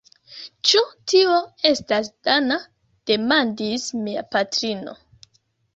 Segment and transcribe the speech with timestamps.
[0.69, 0.79] Ĉu
[1.13, 1.35] tio
[1.73, 2.59] estas dana?
[3.13, 4.99] demandis mia patrino.